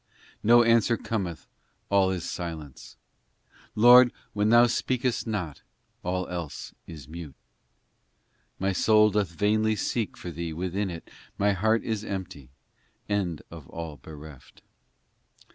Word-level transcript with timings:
no 0.41 0.63
answer 0.63 0.97
cometh 0.97 1.45
all 1.91 2.09
is 2.09 2.27
silence! 2.27 2.97
Lord, 3.75 4.11
when 4.33 4.49
Thou 4.49 4.65
speakest 4.65 5.27
not, 5.27 5.61
all 6.01 6.27
else 6.27 6.73
is 6.87 7.07
mute! 7.07 7.35
My 8.57 8.71
soul 8.71 9.11
doth 9.11 9.29
vainly 9.29 9.75
seek 9.75 10.17
for 10.17 10.31
Thee 10.31 10.53
within 10.53 10.89
it, 10.89 11.07
My 11.37 11.51
heart 11.53 11.83
is 11.83 12.03
empty, 12.03 12.49
and 13.07 13.43
of 13.51 13.69
all 13.69 13.97
bereft. 13.97 14.63